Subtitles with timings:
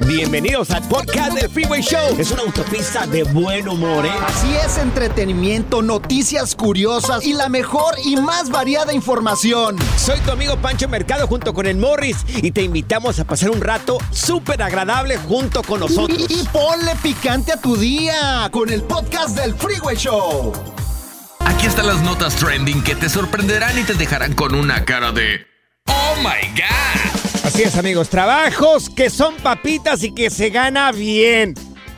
[0.00, 2.16] Bienvenidos al podcast del Freeway Show.
[2.18, 4.10] Es una autopista de buen humor, ¿eh?
[4.26, 9.76] Así es, entretenimiento, noticias curiosas y la mejor y más variada información.
[9.96, 13.60] Soy tu amigo Pancho Mercado junto con el Morris y te invitamos a pasar un
[13.60, 16.26] rato súper agradable junto con nosotros.
[16.28, 20.52] Y, y ponle picante a tu día con el podcast del Freeway Show.
[21.38, 25.46] Aquí están las notas trending que te sorprenderán y te dejarán con una cara de
[25.86, 27.33] ¡Oh my God!
[27.44, 28.08] Así es, amigos.
[28.08, 31.54] Trabajos que son papitas y que se gana bien.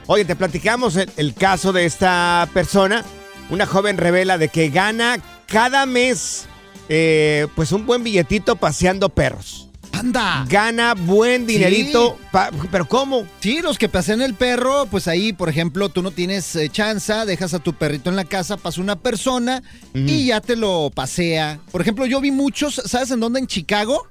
[0.07, 3.05] Oye, te platicamos el, el caso de esta persona.
[3.51, 6.47] Una joven revela de que gana cada mes
[6.89, 9.69] eh, pues un buen billetito paseando perros.
[9.93, 10.45] Anda.
[10.49, 12.19] Gana buen dinerito.
[12.31, 13.25] pa- ¿Pero cómo?
[13.41, 17.25] Sí, los que pasean el perro, pues ahí, por ejemplo, tú no tienes eh, chanza,
[17.25, 19.63] dejas a tu perrito en la casa, pasa una persona
[19.95, 21.61] y ya te lo pasea.
[21.73, 23.39] Por ejemplo, yo vi muchos, ¿sabes en dónde?
[23.41, 24.07] En Chicago,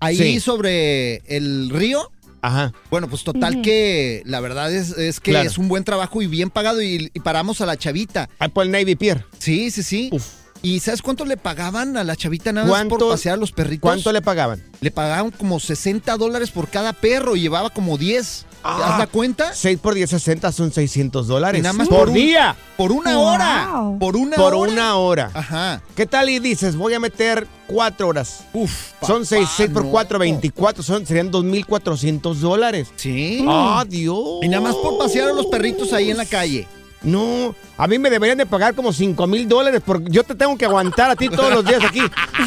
[0.00, 0.40] ahí Sí.
[0.40, 2.10] sobre el río.
[2.42, 2.72] Ajá.
[2.90, 5.48] Bueno, pues total que la verdad es, es que Claro.
[5.48, 8.28] es un buen trabajo y bien pagado y, y paramos a la chavita.
[8.38, 9.24] Ahí por el Navy Pier.
[9.38, 10.10] Sí, sí, sí.
[10.12, 10.24] Uf.
[10.62, 13.52] ¿Y sabes cuánto le pagaban a la chavita nada más por ¿Cuánto- pasear a los
[13.52, 13.82] perritos?
[13.82, 14.62] ¿Cuánto le pagaban?
[14.80, 18.46] Le pagaban como 60 dólares por cada perro y llevaba como 10.
[18.68, 18.94] Ah.
[18.94, 19.54] ¿Haz la cuenta?
[19.54, 21.60] 6 por 10, 60 son 600 dólares.
[21.60, 22.56] Y nada más por por un- día.
[22.76, 23.24] Por una Wow.
[23.26, 23.68] hora.
[24.00, 24.72] Por una Por hora.
[24.72, 25.30] una hora.
[25.34, 25.82] Ajá.
[25.94, 28.40] ¿Qué tal y dices, voy a meter 4 horas?
[28.52, 28.72] Uf.
[29.06, 29.90] Son 6, 6 por no.
[29.92, 32.88] 4, 24, son, serían 2.400 dólares.
[32.96, 33.44] Sí.
[33.46, 34.40] ¡Ah, Dios!
[34.42, 36.66] Y nada más por pasear a los perritos ahí en la calle.
[37.02, 40.56] No, a mí me deberían de pagar como 5 mil dólares porque yo te tengo
[40.56, 42.00] que aguantar a ti todos los días aquí.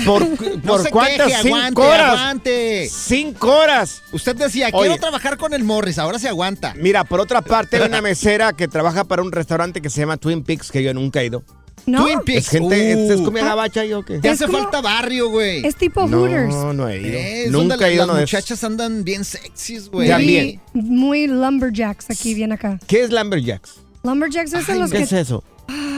[0.06, 0.28] ¿Por,
[0.64, 1.28] No por se cuántas?
[1.28, 2.20] queje, 5 aguante, horas.
[2.20, 2.90] aguante.
[2.92, 4.02] 5 horas.
[4.12, 4.88] Usted decía, Oye.
[4.90, 6.74] quiero trabajar con el Morris, ahora se aguanta.
[6.78, 10.18] Mira, por otra parte, hay una mesera que trabaja para un restaurante que se llama
[10.18, 11.44] Twin Peaks, que yo nunca he ido.
[11.86, 12.46] No, Twin Peaks.
[12.48, 14.20] ¿Es gente, Uh, ¿es, es comida gabacha yo qué?
[14.20, 15.66] Te hace como- falta barrio, güey.
[15.66, 16.54] es tipo Hooters.
[16.54, 17.18] No, no he ido.
[17.18, 20.10] Eh, es Nunca he ido las muchachas andan bien sexys, güey.
[20.10, 20.60] También.
[20.74, 22.78] Muy lumberjacks aquí, bien acá.
[22.88, 23.76] ¿Qué es Lumberjacks?
[24.04, 25.04] Lumberjacks es Ay, los ¿Qué que...
[25.04, 25.44] es eso?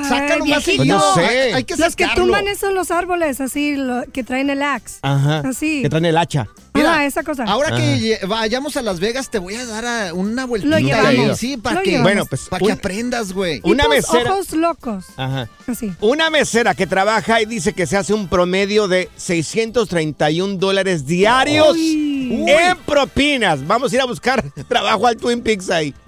[0.08, 0.64] Sácalo más.
[0.66, 1.22] Pues no sé.
[1.26, 2.26] Hay, hay que Los que sacarlo.
[2.26, 5.00] tumban esos los árboles, así, lo- que traen el axe.
[5.02, 5.40] Ajá.
[5.48, 5.82] Así.
[5.84, 6.48] Que traen el hacha.
[6.74, 7.44] Mira, Ah, esa cosa.
[7.46, 7.78] Ahora Ajá.
[7.78, 10.70] que vayamos a Las Vegas, te voy a dar a- una vueltita.
[10.70, 10.84] Lo ahí,
[11.18, 11.38] llevamos.
[11.38, 12.00] Sí, para Lo que.
[12.00, 13.60] Bueno, pues, para que aprendas, güey.
[13.64, 15.06] Una Tipos mesera- ojos locos.
[15.18, 15.50] Ajá.
[15.68, 15.92] Así.
[16.00, 21.74] Una mesera que trabaja y dice que se hace un promedio de 631 dólares diarios
[21.74, 22.46] Uy.
[22.48, 23.66] en propinas.
[23.68, 25.94] Vamos a ir a buscar trabajo al Twin Peaks ahí.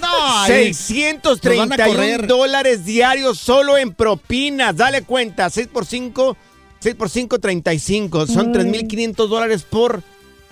[0.00, 2.26] No, ahí- 631 Nos van a correr.
[2.26, 4.76] dólares diarios solo en propinas.
[4.76, 6.36] Dale cuenta, 6 por 5,
[6.84, 8.26] 6 por 5, 35.
[8.26, 8.52] Son Uy.
[8.54, 10.02] 3.500 dólares por,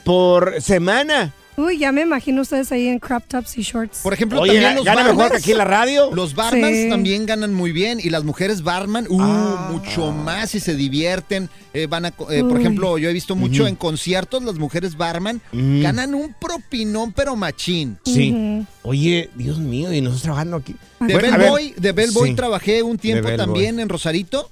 [0.03, 1.35] por semana.
[1.59, 3.99] Uy, ya me imagino ustedes ahí en crop tops y shorts.
[4.03, 5.43] Por ejemplo, Oye, también los gana mejor que barmans.
[5.43, 6.11] aquí en la radio.
[6.15, 6.89] Los barmans Sí.
[6.89, 9.69] también ganan muy bien y las mujeres barman, uh, Ah.
[9.71, 11.51] mucho más y se divierten.
[11.75, 15.43] Eh, van a, eh, por ejemplo, yo he visto mucho en conciertos, las mujeres barman
[15.53, 17.99] ganan un propinón pero machín.
[18.07, 18.65] Sí.
[18.83, 20.75] Oye, Dios mío, y nosotros trabajando aquí.
[21.07, 22.35] De Bueno, Bellboy, de Bellboy sí.
[22.35, 24.49] trabajé un tiempo también en Rosarito.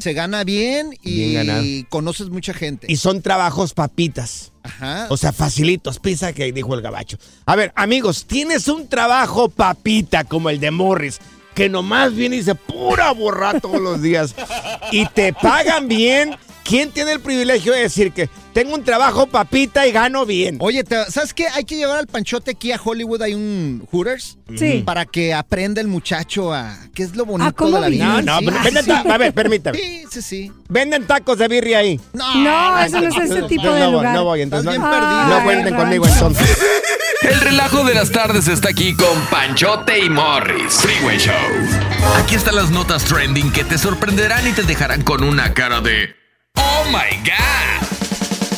[0.00, 2.86] Se gana bien y Bien conoces mucha gente.
[2.90, 4.52] Y son trabajos papitas.
[4.62, 5.06] Ajá.
[5.08, 7.16] O sea, facilitos, pizza que dijo el gabacho.
[7.46, 11.18] A ver, amigos, tienes un trabajo papita como el de Morris,
[11.54, 14.34] que nomás viene y se pura borrar todos los días.
[14.92, 16.34] Y te pagan bien.
[16.64, 18.28] ¿Quién tiene el privilegio de decir que
[18.58, 20.56] tengo un trabajo papita y gano bien?
[20.58, 21.46] Oye, te- ¿sabes qué?
[21.54, 24.36] Hay que llevar al panchote aquí a Hollywood, hay un Hooters.
[24.56, 24.82] Sí.
[24.84, 28.20] Para que aprenda el muchacho a qué es lo bonito cómo de la vida.
[28.22, 28.90] No, no, Sí, venden sí.
[28.90, 29.78] ta- a ver, permítame.
[29.78, 30.52] Sí, sí, sí.
[30.68, 32.00] Venden tacos de birria ahí.
[32.14, 34.14] No, eso no es ese tipo No, de no voy, lugar.
[34.14, 35.26] no voy, entonces no, bien perdido.
[35.28, 36.58] no cuenten conmigo entonces.
[37.22, 40.72] El relajo de las tardes está aquí con Panchote y Morris.
[40.74, 41.34] Freeway Show.
[42.16, 46.16] Aquí están las notas trending que te sorprenderán y te dejarán con una cara de
[46.56, 47.97] ¡Oh my God!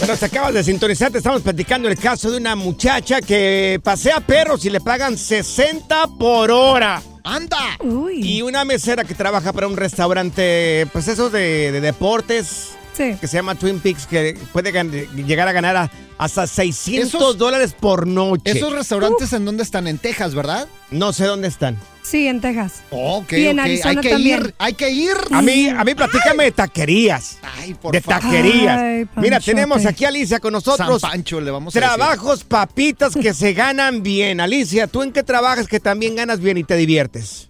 [0.00, 4.20] Bueno, se acabas de sintonizar, te estamos platicando el caso de una muchacha que pasea
[4.20, 7.02] perros y le pagan 60 por hora.
[7.22, 7.76] ¡Anda!
[7.80, 8.20] Uy.
[8.22, 13.16] Y una mesera que trabaja para un restaurante, pues eso de, de deportes, Sí.
[13.20, 14.72] que se llama Twin Peaks, que puede
[15.26, 18.50] llegar a ganar a- hasta 600 Esos- dólares por noche.
[18.50, 20.66] Esos restaurantes en dónde están, en Texas, ¿verdad?
[20.90, 21.78] No sé dónde están.
[22.02, 22.82] Sí, en Texas.
[22.90, 23.64] Ok, Y en ok.
[23.64, 24.40] Arizona Hay que también.
[24.40, 25.12] ir, hay que ir.
[25.30, 27.38] A mí, a mí platícame de taquerías.
[27.58, 28.20] Ay, por de favor.
[28.22, 28.78] taquerías.
[28.80, 29.52] Ay, Mira, Panchote.
[29.54, 31.02] tenemos aquí a Alicia con San nosotros.
[31.02, 31.94] Pancho, le vamos a decir.
[31.94, 34.40] Trabajos papitas que se ganan bien.
[34.40, 37.49] Alicia, ¿tú en qué trabajas que también ganas bien y te diviertes?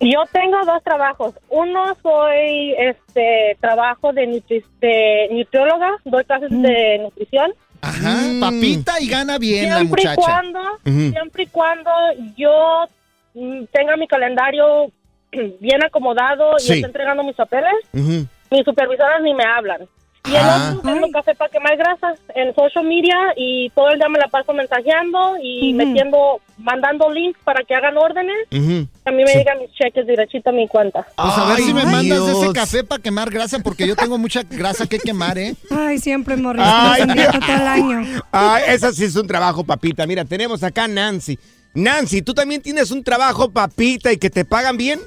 [0.00, 1.34] Yo tengo dos trabajos.
[1.48, 7.52] Uno soy este trabajo de, nutri de nutrióloga, doy clases de nutrición.
[7.80, 8.40] Ajá, Mm.
[8.40, 11.90] papita y gana bien la siempre y cuando, siempre y cuando
[12.36, 12.86] yo
[13.34, 14.90] mm, tenga mi calendario
[15.60, 16.72] bien acomodado Sí.
[16.72, 19.86] y esté entregando mis papeles, mis supervisoras ni me hablan.
[20.26, 20.74] Y el Ah.
[20.78, 24.28] otro vendo café para quemar grasas en social media y todo el día me la
[24.28, 28.34] paso mensajeando y metiendo, mandando links para que hagan órdenes.
[29.04, 29.38] A mí me Sí.
[29.38, 31.06] llegan mis cheques derechito a mi cuenta.
[31.14, 34.16] Pues a ver Ay, si me mandas ese café para quemar grasa, porque yo tengo
[34.16, 35.54] mucha grasa que quemar, ¿eh?
[35.70, 38.22] Ay, siempre dieta todo el año.
[38.32, 40.06] Ay, ese sí es un trabajo, papita.
[40.06, 41.38] Mira, tenemos acá a Nancy.
[41.74, 45.00] Nancy, ¿tú también tienes un trabajo, papita, y que te pagan bien?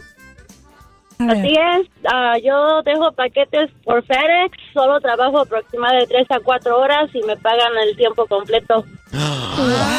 [1.19, 6.79] Así es, ah, yo dejo paquetes por FedEx, solo trabajo aproximadamente de 3 a 4
[6.79, 8.85] horas y me pagan el tiempo completo.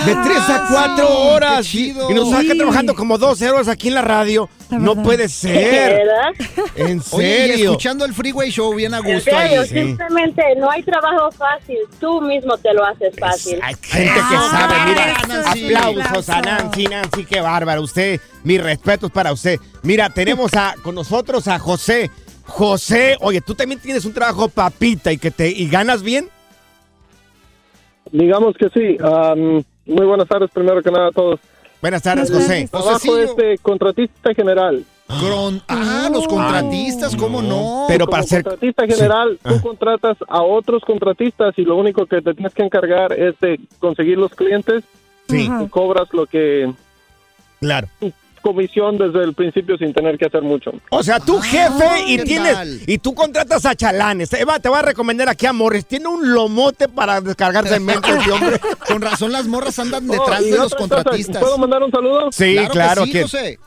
[0.06, 1.56] De 3 a 4 horas.
[1.58, 2.10] qué chido.
[2.10, 2.56] Y nos saca Sí.
[2.58, 4.48] trabajando como 12 horas aquí en la radio.
[4.70, 6.04] La no puede ser.
[6.06, 6.64] ¿Verdad?
[6.76, 7.70] En Oye, serio.
[7.70, 9.68] escuchando el Freeway Show bien a En gusto serio, ahí.
[9.68, 9.74] sí.
[9.74, 13.58] simplemente no hay trabajo fácil, tú mismo te lo haces fácil.
[13.62, 15.74] Hay gente que Ah, sabe, mira, Nancy.
[15.74, 16.40] aplausos a.
[16.42, 19.58] Nancy, Nancy, qué bárbara, usted, mis respetos para usted.
[19.82, 22.10] Mira, tenemos a, con nosotros a José.
[22.44, 26.28] José, oye, tú también tienes un trabajo papita y que te y ganas bien.
[28.12, 28.96] Digamos que sí.
[29.02, 31.40] Am, muy buenas tardes, primero que nada a todos.
[31.80, 32.68] Buenas tardes, José.
[32.70, 34.84] Trabajo este contratista general.
[35.08, 37.86] Cron- ah, los contratistas, ¿cómo no?
[37.88, 39.48] Pero Como para ser contratista general, Sí.
[39.48, 39.62] tú Ah.
[39.62, 44.18] contratas a otros contratistas y lo único que te tienes que encargar es de conseguir
[44.18, 44.84] los clientes
[45.28, 46.72] Sí, y cobras lo que
[47.60, 47.88] claro.
[48.40, 50.72] Comisión desde el principio sin tener que hacer mucho.
[50.90, 52.80] O sea, tú jefe y ¿qué tienes tal?
[52.86, 54.32] y tú contratas a chalanes.
[54.32, 55.86] Eva, te voy a recomendar aquí a Morris.
[55.86, 58.60] Tiene un lomote para descargar cemento ese hombre.
[58.88, 61.42] Con razón las morras andan detrás de los otra cosa, contratistas.
[61.42, 62.28] ¿Puedo mandar un saludo?
[62.32, 63.58] Sí, claro, claro, que sí, que- José.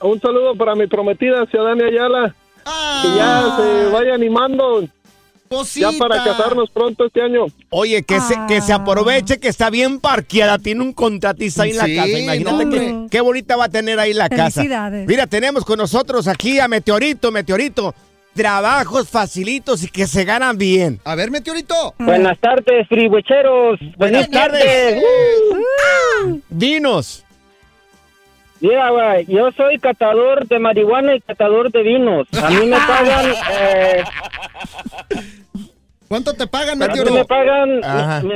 [0.00, 2.34] Un saludo para mi prometida, Ciudadania Ayala.
[2.64, 4.84] Que ya Ah, se vaya animando
[5.62, 7.46] ya para casarnos pronto este año.
[7.70, 11.76] Oye, que se, que se aproveche que está bien parqueada, tiene un contratista ahí en
[11.76, 12.18] la casa.
[12.18, 14.62] Imagínate que- qué bonita va a tener ahí la casa.
[15.06, 17.94] Mira, tenemos con nosotros aquí a Meteorito, Meteorito.
[18.34, 21.00] Trabajos facilitos y que se ganan bien.
[21.04, 21.94] A ver, Meteorito.
[22.00, 23.78] Buenas tardes, frihuecheros.
[23.96, 25.00] Buenas tardes.
[26.24, 26.40] Uh.
[26.50, 27.24] Dinos.
[28.64, 32.26] Mira, güey, yo soy catador de marihuana y catador de vinos.
[32.42, 34.04] A mí me pagan, eh,
[36.08, 37.14] ¿Cuánto te pagan, Meteorito?
[37.14, 37.80] me pagan,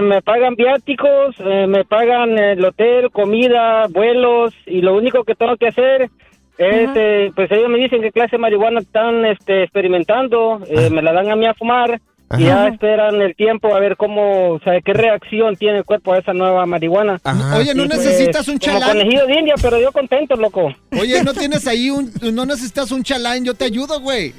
[0.06, 5.56] me pagan viáticos, eh, me pagan el hotel, comida, vuelos y lo único que tengo
[5.56, 6.10] que hacer
[6.58, 11.00] es, eh, pues ellos me dicen qué clase de marihuana están este, experimentando, eh, me
[11.00, 12.02] la dan a mí a fumar
[12.36, 16.12] y ya esperan el tiempo a ver cómo, o sea, qué reacción tiene el cuerpo
[16.12, 17.18] a esa nueva marihuana.
[17.56, 18.98] Oye, ¿no Y, pues, necesitas un Como chalán?
[18.98, 20.72] conejillo de India, pero yo contento, loco.
[21.00, 22.12] Oye, ¿no tienes ahí un...
[22.32, 24.34] No necesitas un chalán, yo te ayudo, güey.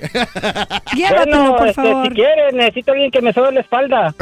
[0.96, 2.08] Llévatelo, Bueno, por este, favor.
[2.08, 4.14] si quieres, necesito alguien que me sobe la espalda.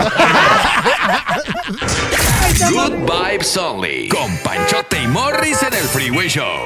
[2.71, 4.09] Good Vibes Only.
[4.09, 6.65] Con Panchote y Morris en el Freeway Show.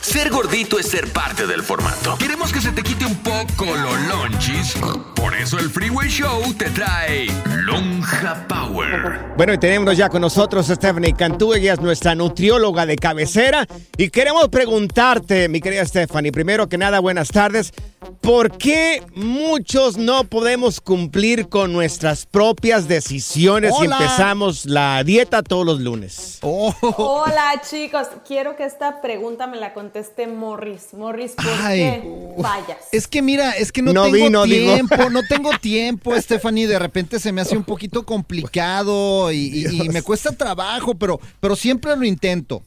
[0.00, 2.16] Ser gordito es ser parte del formato.
[2.18, 4.74] Queremos que se te quite un poco los lonchis.
[5.14, 7.26] Por eso el Freeway Show te trae
[7.64, 9.34] Lonja Power.
[9.36, 13.66] Bueno, y tenemos ya con nosotros a Stephanie Cantú, ella es nuestra nutrióloga de cabecera.
[13.98, 17.72] Y queremos preguntarte, mi querida Stephanie, primero que nada, buenas tardes.
[18.20, 23.96] ¿Por qué muchos no podemos cumplir con nuestras propias decisiones y Hola.
[23.96, 26.38] empezamos la dieta todos los lunes?
[26.42, 30.92] Oh, Hola chicos, quiero que esta pregunta me la conteste Morris.
[30.92, 31.78] Morris, ¿por Ay.
[31.78, 32.76] qué fallas?
[32.92, 34.74] Es que mira, es que no, No tengo vino, digo.
[34.74, 36.66] tiempo, no tengo tiempo, Stephanie.
[36.66, 41.18] De repente se me hace un poquito complicado y, y- y me cuesta trabajo, pero,
[41.40, 42.62] pero siempre lo intento.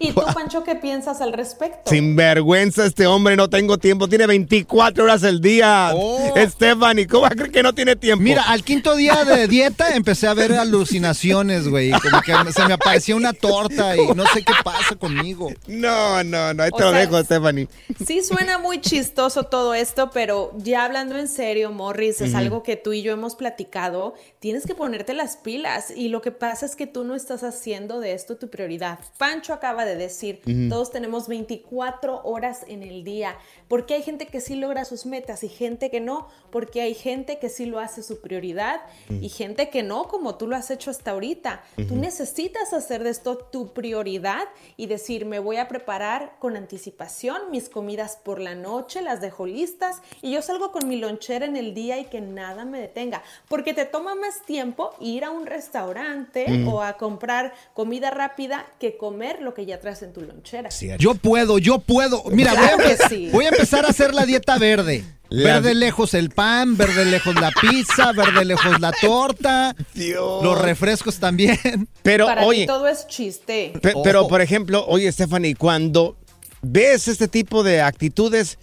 [0.00, 1.90] ¿Y tú, Pancho, qué piensas al respecto?
[1.90, 4.08] Sin vergüenza este hombre, no tengo tiempo.
[4.08, 5.92] Tiene 24 horas al día.
[5.94, 6.34] Oh.
[6.36, 8.22] Stephanie, ¿cómo va a creer que no tiene tiempo?
[8.22, 11.90] Mira, al quinto día de dieta empecé a ver alucinaciones, güey.
[11.90, 15.52] Como que se me aparecía una torta y no sé qué pasa conmigo.
[15.66, 17.68] No, no, no, ahí te O lo sea, dejo, Stephanie.
[18.04, 22.76] Sí suena muy chistoso todo esto, pero ya hablando en serio, Morris, es algo que
[22.76, 24.14] tú y yo hemos platicado.
[24.38, 28.00] Tienes que ponerte las pilas y lo que pasa es que tú no estás haciendo
[28.00, 28.98] de esto tu prioridad.
[29.18, 33.36] Pancho acaba de decir, todos tenemos 24 horas en el día.
[33.68, 37.38] Porque hay gente que sí logra sus metas y gente que no, porque hay gente
[37.38, 40.90] que sí lo hace su prioridad y gente que no, como tú lo has hecho
[40.90, 41.62] hasta ahorita.
[41.88, 47.50] Tú necesitas hacer de esto tu prioridad y decir, me voy a preparar con anticipación
[47.50, 51.56] mis comidas por la noche, las dejo listas y yo salgo con mi lonchera en
[51.56, 55.46] el día y que nada me detenga, porque te toma más tiempo ir a un
[55.46, 60.68] restaurante o a comprar comida rápida que comer lo que ya en tu lonchera.
[60.98, 62.22] Yo puedo, yo puedo.
[62.30, 63.28] Mira, voy, a, sí.
[63.32, 65.04] voy empezar a hacer la dieta verde.
[65.28, 70.42] La- Verde lejos el pan, verde lejos la pizza, verde lejos la torta, Dios.
[70.42, 71.56] los refrescos también.
[72.02, 73.72] Pero, Para oye, ti todo es chiste.
[73.80, 76.16] pe- pero por ejemplo, oye, Stephanie, cuando
[76.62, 78.58] ves este tipo de actitudes,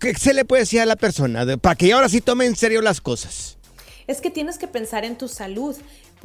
[0.00, 1.44] ¿qué, se le puede decir a la persona?
[1.44, 3.56] De- para que ahora sí tome en serio las cosas.
[4.08, 5.76] Es que tienes que pensar en tu salud.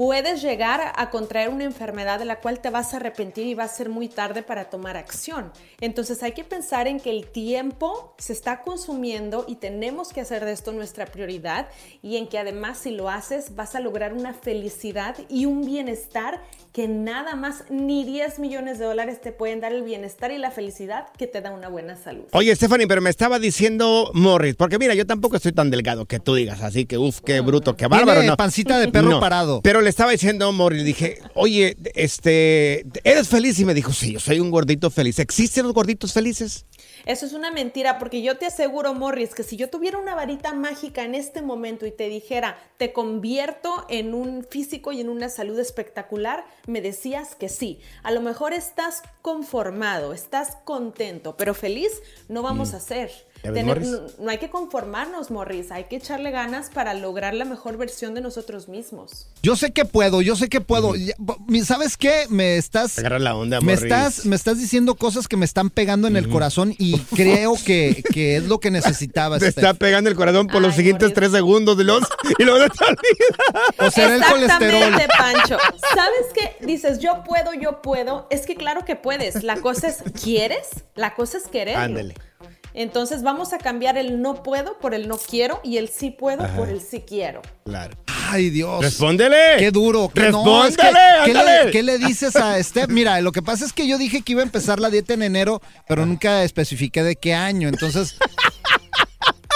[0.03, 3.65] Puedes llegar a contraer una enfermedad de la cual te vas a arrepentir y va
[3.65, 5.51] a ser muy tarde para tomar acción.
[5.81, 10.45] Entonces hay que pensar en que el tiempo se está consumiendo y tenemos que hacer
[10.45, 11.67] de esto nuestra prioridad
[12.01, 16.39] y en que además si lo haces vas a lograr una felicidad y un bienestar
[16.71, 20.51] que nada más ni 10 millones de dólares te pueden dar el bienestar y la
[20.51, 22.23] felicidad que te da una buena salud.
[22.31, 26.21] Oye, Stephanie, pero me estaba diciendo Morris, porque mira, yo tampoco estoy tan delgado que
[26.21, 28.21] tú digas, así que uff, qué bruto, qué bárbaro.
[28.21, 28.37] Tiene No.
[28.37, 29.59] pancita de perro No, parado.
[29.61, 33.59] Pero le estaba diciendo Morris, dije, oye, este, ¿eres feliz?
[33.59, 35.19] Y me dijo, sí, yo soy un gordito feliz.
[35.19, 36.65] ¿Existen los gorditos felices?
[37.05, 40.53] Eso es una mentira, porque yo te aseguro, Morris, que si yo tuviera una varita
[40.53, 45.29] mágica en este momento y te dijera, te convierto en un físico y en una
[45.29, 47.79] salud espectacular, me decías que sí.
[48.03, 51.91] A lo mejor estás conformado, estás contento, pero feliz
[52.27, 53.11] no vamos a ser.
[53.43, 58.13] No, no hay que conformarnos, Morris, hay que echarle ganas para lograr la mejor versión
[58.13, 59.27] de nosotros mismos.
[59.41, 60.93] Yo sé que puedo, yo sé que puedo.
[61.63, 62.25] ¿Sabes qué?
[62.29, 63.83] Me estás Agarra la onda, me Morris.
[63.83, 68.03] estás me estás diciendo cosas que me están pegando en el corazón y creo que,
[68.13, 69.39] que es lo que necesitaba.
[69.39, 69.63] Te Steph.
[69.63, 71.15] está pegando el corazón por los siguientes Morris.
[71.15, 72.03] tres segundos y, los,
[72.37, 73.87] y luego te olvida.
[73.87, 74.93] O será el colesterol.
[74.93, 75.57] Exactamente, Pancho.
[75.95, 76.65] ¿Sabes qué?
[76.65, 78.27] Dices, yo puedo, yo puedo.
[78.29, 79.43] Es que claro que puedes.
[79.43, 80.67] La cosa es, ¿quieres?
[80.95, 81.77] La cosa es querer.
[81.77, 82.15] Ándale.
[82.73, 86.47] Entonces vamos a cambiar el no puedo por el no quiero y el sí puedo
[86.55, 87.41] por el sí quiero.
[87.65, 87.97] Claro.
[88.31, 88.81] Ay, Dios.
[88.83, 89.37] Respóndele.
[89.57, 90.11] Qué duro.
[90.13, 91.65] qué- no, es que- Respóndele, ¿qué, ándale.
[91.65, 92.89] le, qué le dices a Steph?
[92.89, 95.23] Mira, lo que pasa es que yo dije que iba a empezar la dieta en
[95.23, 97.69] enero, pero nunca especifiqué de qué año.
[97.69, 98.15] Entonces,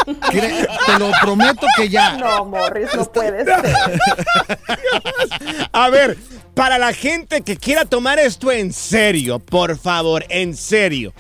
[0.05, 2.17] te lo prometo que ya.
[2.17, 3.74] No, Morris, no puede ser.
[5.72, 6.17] A ver,
[6.55, 11.13] para la gente que quiera tomar esto en serio, por favor, en serio,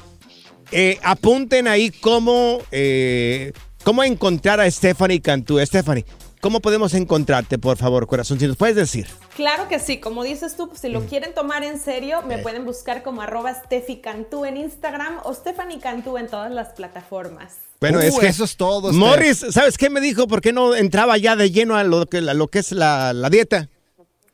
[0.71, 3.51] eh, apunten ahí cómo, eh,
[3.83, 5.59] cómo encontrar a Stephanie Cantú.
[5.65, 6.05] Stephanie,
[6.41, 8.39] ¿cómo podemos encontrarte, por favor, corazón?
[8.39, 9.07] Si nos puedes decir.
[9.35, 10.93] Claro que sí, como dices tú, pues, si Mm.
[10.93, 12.25] lo quieren tomar en serio, Eh.
[12.27, 16.69] me pueden buscar como arroba Steffi Cantú en Instagram o Stephanie Cantú en todas las
[16.69, 17.53] plataformas.
[17.81, 18.99] Bueno, Uh, es que eso es todo, Steph.
[18.99, 20.27] Morris, ¿sabes qué me dijo?
[20.27, 23.11] ¿Por qué no entraba ya de lleno a lo que, a lo que es la,
[23.13, 23.67] la dieta?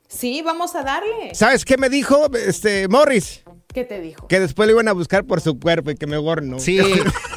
[0.07, 1.33] Sí, vamos a darle.
[1.33, 3.41] ¿Sabes qué me dijo este Morris?
[3.71, 4.27] ¿Qué te dijo?
[4.27, 6.57] Que después le iban a buscar por su cuerpo y que mejor no.
[6.57, 6.79] Sí,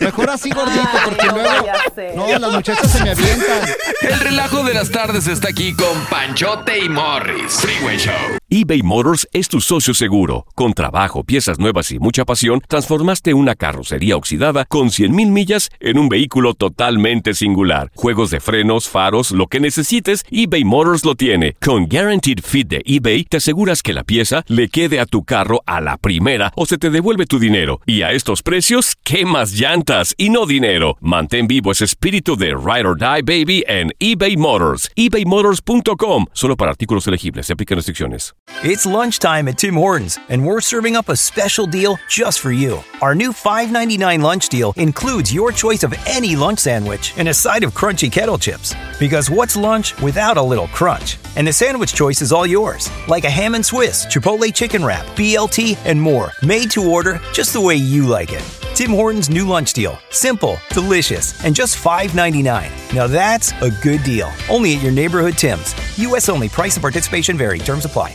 [0.01, 1.67] mejor así gordito, Ay, porque no luego.
[2.17, 3.69] No, las muchachas se me avientan.
[4.01, 7.53] El relajo de las tardes está aquí con Panchote y Morris.
[7.61, 8.15] Freeway Show.
[8.49, 10.47] eBay Motors es tu socio seguro.
[10.55, 15.99] Con trabajo, piezas nuevas y mucha pasión, transformaste una carrocería oxidada con 100.000 millas en
[15.99, 17.93] un vehículo totalmente singular.
[17.95, 21.57] Juegos de frenos, faros, lo que necesites, eBay Motors lo tiene.
[21.61, 25.63] Con Guaranteed Fit de eBay, te aseguras que la pieza le quede a tu carro
[25.67, 26.22] a la primera
[26.57, 27.81] o se te devuelve tu dinero.
[27.87, 30.97] Y a estos precios, ¿qué más llantas y no dinero?
[31.01, 34.91] Mantén vivo ese espíritu de Ride or Die Baby en eBay Motors.
[34.95, 36.27] ebaymotors.com.
[36.33, 37.47] Solo para artículos elegibles.
[37.47, 38.35] Se aplican restricciones.
[38.63, 42.79] It's lunchtime at Tim Hortons, and we're serving up a special deal just for you.
[43.01, 47.65] Our new $5.99 lunch deal includes your choice of any lunch sandwich and a side
[47.65, 48.73] of crunchy kettle chips.
[49.01, 51.17] Because what's lunch without a little crunch?
[51.35, 55.07] And the sandwich choice is all yours, like a ham and Swiss, Chipotle chicken wrap,
[55.17, 56.12] BLT, and more,
[56.43, 58.45] made to order just the way you like it.
[58.75, 59.99] Tim Hortons' new lunch deal.
[60.11, 62.95] Simple, delicious, and just $5.99.
[62.95, 64.31] Now that's a good deal.
[64.49, 65.75] Only at your neighborhood Tim's.
[65.99, 66.29] U.S.
[66.29, 66.49] only.
[66.49, 67.59] Price and participation vary.
[67.59, 68.15] Terms apply.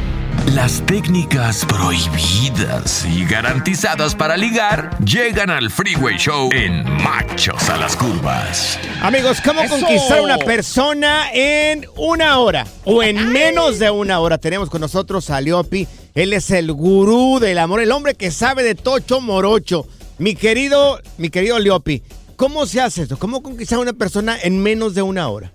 [0.47, 7.95] Las técnicas prohibidas y garantizadas para ligar llegan al Freeway Show en Machos a las
[7.95, 8.77] Curvas.
[9.01, 9.79] Amigos, ¿cómo ¡Eso!
[9.79, 14.39] conquistar a una persona en una hora o en menos de una hora?
[14.39, 15.87] Tenemos con nosotros a Leopi.
[16.15, 19.87] Él es el gurú del amor, el hombre que sabe de tocho morocho.
[20.17, 22.03] Mi querido, mi querido Leopi,
[22.35, 23.17] ¿cómo se hace esto?
[23.17, 25.53] ¿Cómo conquistar a una persona en menos de una hora?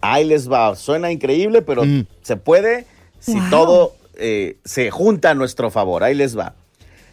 [0.00, 0.74] Ahí les va.
[0.74, 2.06] Suena increíble, pero Mm.
[2.22, 2.86] se puede
[3.26, 3.50] si Wow.
[3.50, 6.02] todo eh, se junta a nuestro favor.
[6.02, 6.54] Ahí les va.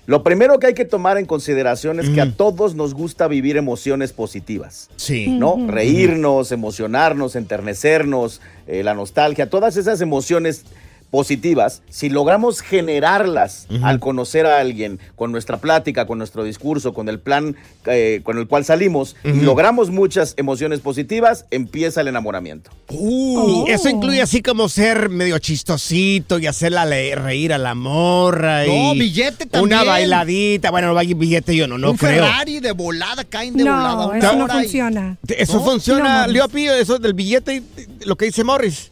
[0.06, 3.56] Lo primero que hay que tomar en consideración es que a todos nos gusta vivir
[3.56, 4.90] emociones positivas.
[4.98, 5.28] Sí.
[5.28, 5.58] ¿no?
[5.68, 10.66] Reírnos, emocionarnos, enternecernos, eh, la nostalgia, todas esas emociones
[11.14, 17.08] positivas, si logramos generarlas al conocer a alguien, con nuestra plática, con nuestro discurso, con
[17.08, 17.56] el plan
[17.86, 22.72] eh, con el cual salimos, y logramos muchas emociones positivas, empieza el enamoramiento.
[22.90, 28.66] Uh, Eso incluye así como ser medio chistosito y hacerla reír a la morra.
[28.66, 29.86] No, y billete Una también.
[29.86, 30.72] bailadita.
[30.72, 32.24] Bueno, no billete yo no, no un creo.
[32.24, 34.06] Ferrari de volada, caen de volada.
[34.06, 35.18] No, una eso no funciona.
[35.28, 38.90] Eso No, funciona, no, Leopi, eso del billete, y lo que dice Morris.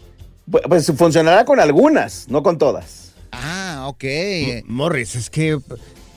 [0.50, 3.13] Pues, pues funcionará con algunas, no con todas.
[3.31, 4.03] Ah, ok.
[4.65, 5.60] Morris, es que,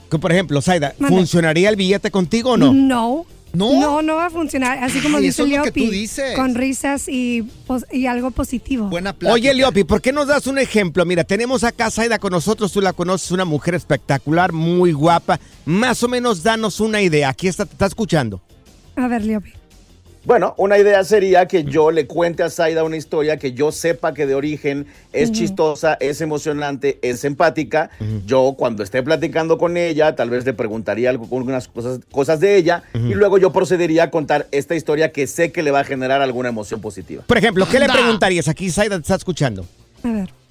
[0.09, 0.93] que, por ejemplo, Zaida.
[0.99, 2.73] ¿funcionaría el billete contigo o no?
[2.73, 3.25] No.
[3.53, 3.79] ¿No?
[3.79, 4.83] No, no va a funcionar.
[4.83, 6.35] Así como Ay, dice eso es lo que Leopi, tú dices.
[6.35, 7.47] Con risas y,
[7.89, 8.87] y algo positivo.
[8.89, 9.33] Buena plática.
[9.33, 11.05] Oye, Leopi, ¿por qué nos das un ejemplo?
[11.05, 15.39] Mira, tenemos acá a Zaida con nosotros, tú la conoces, una mujer espectacular, muy guapa.
[15.63, 17.29] Más o menos danos una idea.
[17.29, 18.41] Aquí está, te está escuchando.
[18.97, 19.53] A ver, Leopi.
[20.25, 24.13] Bueno, una idea sería que yo le cuente a Zaida una historia que yo sepa
[24.15, 27.91] que de origen es chistosa, es emocionante, es empática.
[28.25, 32.83] Yo cuando esté platicando con ella, tal vez le preguntaría algunas cosas, cosas de ella
[32.93, 36.21] y luego yo procedería a contar esta historia que sé que le va a generar
[36.21, 37.23] alguna emoción positiva.
[37.27, 38.47] Por ejemplo, ¿qué le preguntarías?
[38.47, 39.65] Aquí Zaida te está escuchando.
[40.03, 40.44] A ver.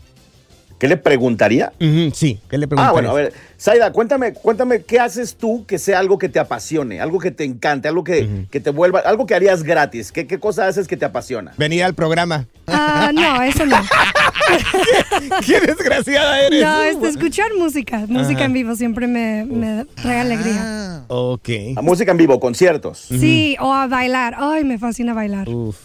[0.85, 1.73] ¿Qué le preguntaría?
[1.81, 2.93] Ujú, sí, ¿qué le Ah, preguntarías?
[2.93, 7.00] bueno, a ver, Zaida, cuéntame, cuéntame qué haces tú que sea algo que te apasione,
[7.00, 10.12] algo que te encante, algo que, que te vuelva, algo que harías gratis.
[10.12, 11.55] ¿Qué, qué cosa haces que te apasiona?
[11.57, 12.47] Venir al programa.
[12.67, 13.79] Ah, no, eso no.
[15.47, 16.63] ¡Qué desgraciada eres!
[16.63, 18.04] No, este, escuchar música.
[18.06, 20.61] Música en vivo siempre me, me trae alegría.
[20.63, 21.49] Ah, Ok.
[21.76, 22.99] A música en vivo, conciertos.
[23.08, 24.35] Sí, o a bailar.
[24.37, 25.49] Ay, me fascina bailar.
[25.49, 25.78] Uf,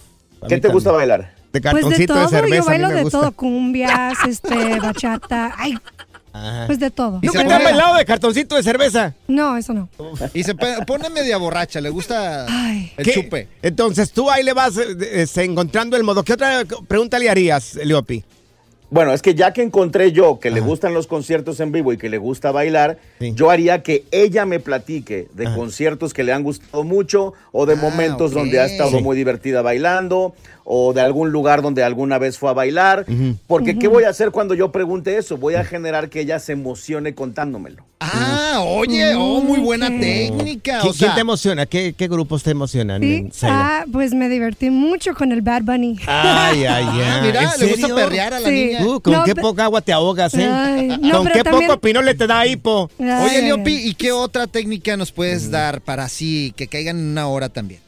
[0.50, 1.39] ¿Qué te gusta bailar?
[1.52, 2.56] De Pues de cartoncito de, todo, cerveza.
[2.56, 3.20] yo a mí bailo me de gusta.
[3.22, 5.76] todo, cumbias, este, bachata, ay,
[6.32, 6.64] Ajá.
[6.68, 7.20] pues de todo.
[7.24, 9.16] Y se ¿Nunca te han bailado de cartoncito de cerveza?
[9.28, 9.90] No, eso no.
[10.34, 12.92] y se pone media borracha, le gusta Ay.
[12.98, 13.14] el ¿Qué?
[13.14, 13.48] chupe.
[13.64, 16.24] Entonces tú ahí le vas eh, encontrando el modo.
[16.24, 18.24] ¿Qué otra pregunta le harías, Leopi?
[18.92, 21.98] Bueno, es que ya que encontré yo que le gustan los conciertos en vivo y
[22.00, 23.34] que le gusta bailar, Sí.
[23.36, 25.56] yo haría que ella me platique de Ajá.
[25.56, 29.04] conciertos que le han gustado mucho o de Ah, momentos donde ha estado Sí.
[29.04, 30.34] muy divertida bailando
[30.72, 33.04] o de algún lugar donde alguna vez fue a bailar.
[33.48, 35.36] Porque ¿qué voy a hacer cuando yo pregunte eso?
[35.38, 37.84] Voy a generar que ella se emocione contándomelo.
[38.02, 40.80] Ah, oye, oh, muy buena técnica.
[40.82, 41.66] ¿Quién, O sea, quién te emociona?
[41.66, 43.02] ¿Qué, qué grupos te emocionan?
[43.02, 46.00] Sí, ah, pues me divertí mucho con el Bad Bunny.
[46.06, 47.02] Ay, ay, ay.
[47.04, 48.54] ah, mira, ¿En le gusta perrear a la Sí.
[48.54, 48.86] niña.
[48.86, 50.46] Uh, con No, qué poca agua te ahogas, ¿eh?
[50.48, 52.92] Ay, no, con qué también- poco pinole te da hipo.
[53.00, 53.74] Ay, Oye, Leopi.
[53.90, 57.82] ¿y qué otra técnica nos puedes dar para así que caigan en una hora también?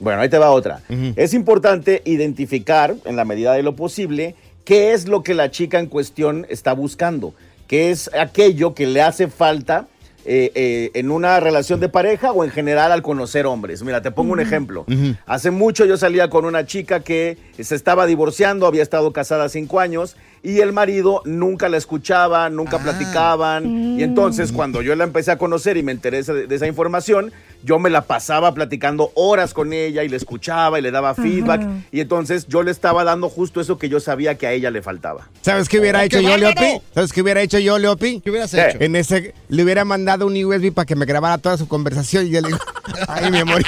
[0.00, 0.80] Bueno, ahí te va otra.
[1.16, 4.34] Es importante identificar, en la medida de lo posible,
[4.64, 7.34] qué es lo que la chica en cuestión está buscando,
[7.66, 9.86] qué es aquello que le hace falta
[10.30, 13.82] eh, eh, en una relación de pareja o en general al conocer hombres.
[13.82, 14.84] Mira, te pongo un ejemplo.
[15.24, 19.80] Hace mucho yo salía con una chica que se estaba divorciando, había estado casada cinco
[19.80, 22.82] años y el marido nunca la escuchaba, nunca Ah.
[22.82, 23.98] platicaban.
[23.98, 27.32] Y entonces cuando yo la empecé a conocer y me enteré de, de esa información,
[27.64, 31.62] yo me la pasaba platicando horas con ella y le escuchaba y le daba feedback.
[31.62, 31.70] Ajá.
[31.90, 34.80] Y entonces yo le estaba dando justo eso que yo sabía que a ella le
[34.82, 35.28] faltaba.
[35.42, 36.36] ¿Sabes qué hubiera ¡Oh, hecho yo!
[36.36, 36.80] Leopi?
[36.94, 38.20] ¿Sabes qué hubiera hecho yo, Leopi?
[38.20, 38.68] ¿Qué hubieras ¿Qué?
[38.68, 38.78] hecho?
[38.80, 42.30] En ese, le hubiera mandado un USB para que me grabara toda su conversación y
[42.30, 42.58] yo le digo,
[43.08, 43.62] ay, mi amor,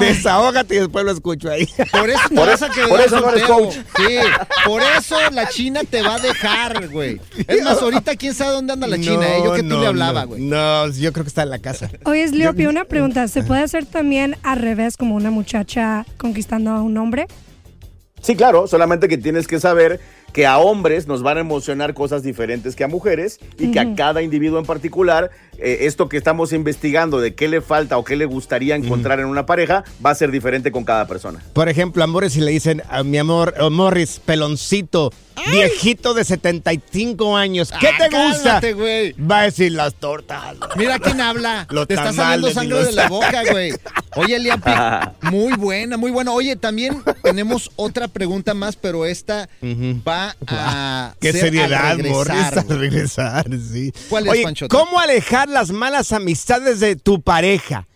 [0.00, 1.66] desahógate y después lo escucho ahí.
[1.90, 3.68] Por eso Por eso- quedar por eso no eres soltero.
[3.68, 3.74] coach.
[3.96, 4.16] Sí,
[4.64, 7.20] por eso la China te va a dejar, güey.
[7.46, 9.42] Es más, ahorita quién sabe dónde anda la China, ¿eh?
[9.44, 10.40] Yo que tú no, le hablaba, güey.
[10.40, 11.90] No, yo creo que está en la casa.
[12.04, 13.26] Oye, Leopi, una pregunta.
[13.28, 17.26] ¿Se puede hacer también al revés como una muchacha conquistando a un hombre?
[18.22, 20.00] Sí, claro, solamente que tienes que saber
[20.34, 23.94] que a hombres nos van a emocionar cosas diferentes que a mujeres y que a
[23.94, 28.16] cada individuo en particular, eh, esto que estamos investigando de qué le falta o qué
[28.16, 31.40] le gustaría encontrar en una pareja va a ser diferente con cada persona.
[31.52, 35.12] Por ejemplo, amores, si le dicen a mi amor, oh, Morris, peloncito,
[35.52, 38.42] viejito de 75 años, ¿qué Ah, te gusta?
[38.44, 39.12] cálmate, güey.
[39.12, 40.56] Va a decir las tortas.
[40.76, 41.66] Mira quién habla.
[41.70, 43.72] Los Te está saliendo sangre los- de la boca, güey.
[44.16, 44.70] Oye, Liampi,
[45.30, 46.32] muy buena, muy buena.
[46.32, 49.48] Oye, también tenemos otra pregunta más, pero esta
[50.06, 51.14] va a.
[51.20, 52.78] Qué ser seriedad, al regresar, Morris, al güey.
[52.78, 53.92] regresar, sí.
[54.08, 54.76] ¿Cuál es, Oye, Panchote?
[54.76, 57.86] ¿cómo alejar las malas amistades de tu pareja?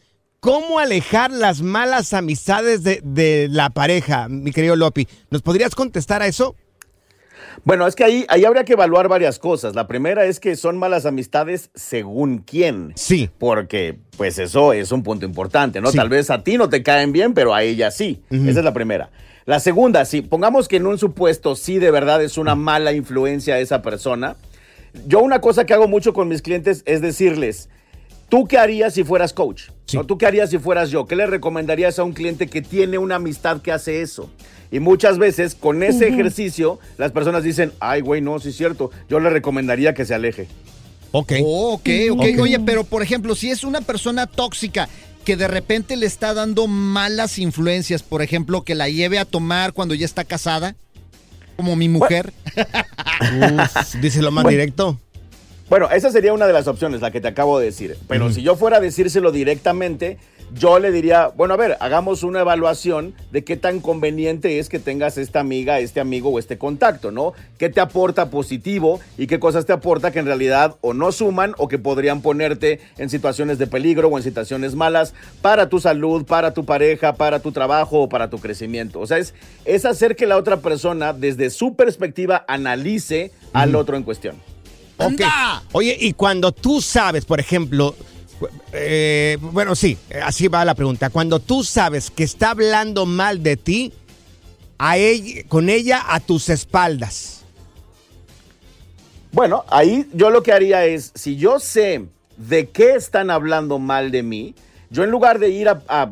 [0.41, 5.09] ¿Cómo alejar las malas amistades de, de la pareja, mi querido Lopi?
[5.31, 6.55] ¿Nos podrías contestar a eso?
[7.65, 9.75] Bueno, es que ahí, ahí habría que evaluar varias cosas.
[9.75, 12.93] La primera es que son malas amistades según quién.
[12.95, 13.31] Sí.
[13.39, 15.91] Porque, pues eso es un punto importante, ¿no?
[15.91, 15.97] Sí.
[15.97, 18.23] Tal vez a ti no te caen bien, pero a ella sí.
[18.31, 19.11] Esa es la primera.
[19.49, 23.59] La segunda, si pongamos que en un supuesto sí de verdad es una mala influencia
[23.59, 24.37] esa persona,
[25.07, 27.71] yo una cosa que hago mucho con mis clientes es decirles,
[28.29, 29.71] ¿tú qué harías si fueras coach?
[29.95, 30.05] ¿No?
[30.05, 31.07] ¿Tú qué harías si fueras yo?
[31.07, 34.29] ¿Qué le recomendarías a un cliente que tiene una amistad que hace eso?
[34.71, 38.91] Y muchas veces con ese ejercicio las personas dicen, ay güey, no, sí es cierto,
[39.09, 40.47] yo le recomendaría que se aleje.
[41.13, 41.33] Ok.
[41.43, 42.21] Oh, ok, ok.
[42.21, 42.41] Ok.
[42.43, 44.91] Oye, pero por ejemplo, si es una persona tóxica
[45.29, 49.75] que de repente le está dando malas influencias, por ejemplo, que la lleve a tomar
[49.75, 50.75] cuando ya está casada,
[51.55, 52.33] como mi mujer.
[53.21, 54.57] Uf, díselo más Bueno.
[54.59, 54.99] directo.
[55.69, 57.99] Bueno, esa sería una de las opciones, la que te acabo de decir.
[58.09, 60.17] Pero si yo fuera a decírselo directamente,
[60.55, 64.79] yo le diría, bueno, a ver, hagamos una evaluación de qué tan conveniente es que
[64.79, 67.33] tengas esta amiga, este amigo o este contacto, ¿no?
[67.59, 71.55] ¿Qué te aporta positivo y qué cosas te aporta que en realidad o no suman
[71.59, 76.25] o que podrían ponerte en situaciones de peligro o en situaciones malas para tu salud,
[76.25, 79.01] para tu pareja, para tu trabajo o para tu crecimiento?
[79.01, 79.35] O sea, es,
[79.65, 84.37] es hacer que la otra persona desde su perspectiva analice al otro en cuestión.
[85.73, 87.95] Oye, y cuando tú sabes, por ejemplo,
[88.73, 91.11] eh, bueno, sí, así va la pregunta.
[91.11, 93.93] Cuando tú sabes que está hablando mal de ti,
[94.79, 97.45] a ella, con ella a tus espaldas.
[99.33, 104.11] Bueno, ahí yo lo que haría es, si yo sé de qué están hablando mal
[104.11, 104.55] de mí,
[104.91, 106.11] yo en lugar de ir a, a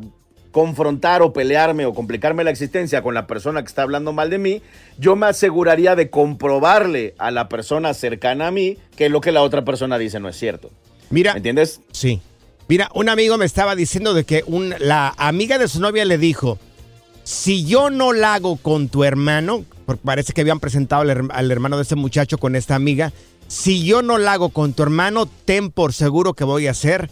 [0.53, 4.39] confrontar o pelearme o complicarme la existencia con la persona que está hablando mal de
[4.39, 4.63] mí,
[4.99, 9.43] yo me aseguraría de comprobarle a la persona cercana a mí que lo que la
[9.43, 10.71] otra persona dice no es cierto.
[11.11, 11.33] Mira.
[11.35, 11.81] ¿Me entiendes?
[11.93, 12.21] Sí.
[12.69, 16.19] Mira, un amigo me estaba diciendo de que un- la amiga de su novia le
[16.19, 16.59] dijo,
[17.25, 21.31] si yo no la hago con tu hermano, porque parece que habían presentado al, her-
[21.33, 23.13] al hermano de ese muchacho con esta amiga,
[23.49, 27.09] si yo no la hago con tu hermano, ten por seguro que voy a hacer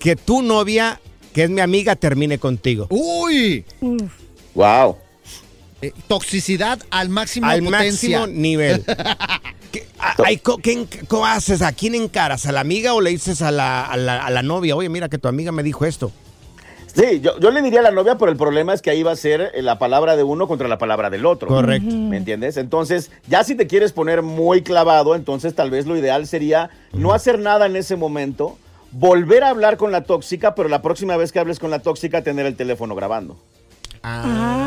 [0.00, 1.00] que tu novia,
[1.32, 2.86] que es mi amiga, termine contigo.
[2.90, 3.64] ¡Uy!
[4.54, 4.96] Wow.
[5.82, 8.20] Eh, toxicidad al máximo Al potencia.
[8.20, 8.84] máximo nivel.
[9.80, 11.62] ¿Qué, a- ay, co- qué en- ¿Cómo haces?
[11.62, 12.46] ¿A quién encaras?
[12.46, 14.74] ¿A la amiga o le dices a la, a la- a la novia?
[14.76, 16.12] Oye, mira que tu amiga me dijo esto.
[16.94, 19.12] Sí, yo, yo le diría a la novia, pero el problema es que ahí va
[19.12, 21.48] a ser eh, la palabra de uno contra la palabra del otro.
[21.48, 21.94] Correcto.
[21.94, 22.56] ¿Me entiendes?
[22.56, 27.12] Entonces, ya si te quieres poner muy clavado, entonces tal vez lo ideal sería no
[27.12, 28.56] hacer nada en ese momento,
[28.92, 32.22] volver a hablar con la tóxica, pero la próxima vez que hables con la tóxica,
[32.22, 33.36] tener el teléfono grabando.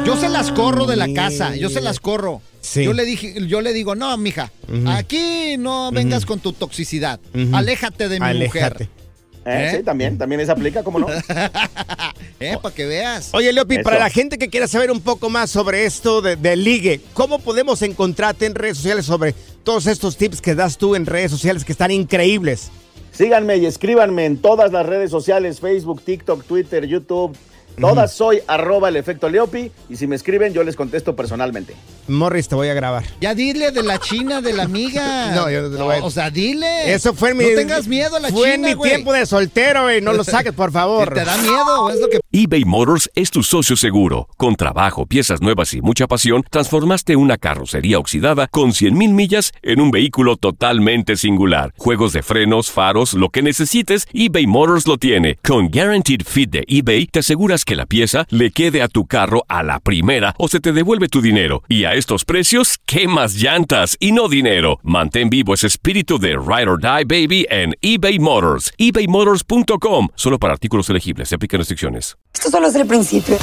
[0.06, 2.42] Yo se las corro de la casa, yo se las corro.
[2.62, 2.84] Sí.
[2.84, 4.52] Yo le dije, yo le digo, no, mija,
[4.88, 7.20] aquí no vengas con tu toxicidad.
[7.54, 8.86] Aléjate de mi Aléjate.
[8.86, 9.00] mujer.
[9.46, 9.70] ¿Eh?
[9.72, 9.78] ¿Eh?
[9.78, 11.08] Sí, también, también se aplica, ¿cómo no?
[12.42, 13.34] Eh, para que veas.
[13.34, 13.84] Oye, Leopi, Eso.
[13.84, 17.40] para la gente que quiera saber un poco más sobre esto de, de ligue, ¿cómo
[17.40, 21.66] podemos encontrarte en redes sociales sobre todos estos tips que das tú en redes sociales
[21.66, 22.72] que están increíbles?
[23.12, 27.36] Síganme y escríbanme en todas las redes sociales, Facebook, TikTok, Twitter, YouTube.
[27.80, 31.76] Todas soy arroba el efecto Leopi y si me escriben yo les contesto personalmente.
[32.08, 33.04] Morris, te voy a grabar.
[33.22, 35.32] Ya dile de la China, de la amiga.
[35.36, 36.94] No, yo no te lo voy a- O sea, dile.
[36.94, 37.44] Eso fue mi...
[37.46, 38.92] No tengas miedo a la Fue en China, mi güey.
[38.92, 40.02] tiempo de soltero, güey.
[40.02, 41.14] No lo saques, por favor.
[41.14, 41.90] ¿Te da miedo?
[41.90, 44.28] Es lo que eBay Motors es tu socio seguro.
[44.38, 49.80] Con trabajo, piezas nuevas y mucha pasión, transformaste una carrocería oxidada con 100.000 millas en
[49.82, 51.74] un vehículo totalmente singular.
[51.78, 55.36] Juegos de frenos, faros, lo que necesites, eBay Motors lo tiene.
[55.46, 59.46] Con Guaranteed Fit de eBay, te aseguras que la pieza le quede a tu carro
[59.48, 61.62] a la primera o se te devuelve tu dinero.
[61.68, 64.80] Y a estos precios, ¿qué más llantas y no dinero?
[64.82, 68.74] Mantén vivo ese espíritu de Ride or Die Baby en eBay Motors.
[68.80, 70.08] ebaymotors.com.
[70.16, 71.30] Solo para artículos elegibles.
[71.30, 72.18] Se aplican restricciones.
[72.34, 73.38] Esto solo es el principio.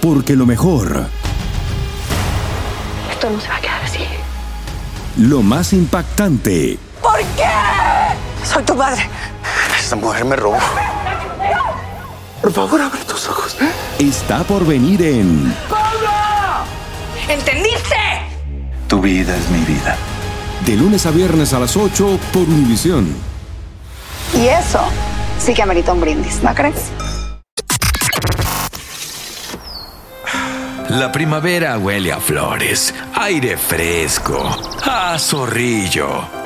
[0.00, 1.06] Porque lo mejor,
[3.10, 4.00] Esto no se va a quedar así.
[5.18, 7.44] lo más impactante, ¿Por qué?
[8.42, 9.02] Soy tu madre.
[9.78, 10.56] Esta mujer me robó.
[12.40, 13.56] Por favor, abre tus ojos.
[13.98, 15.54] Está por venir en
[17.28, 17.96] ¿Entendiste?
[18.88, 19.96] Tu vida es mi vida.
[20.64, 23.14] De lunes a viernes a las 8 por Univisión.
[24.34, 24.80] Y eso
[25.38, 26.90] sí que amerita un brindis, ¿no crees?
[30.88, 36.45] La primavera huele a flores, aire fresco, a zorrillo.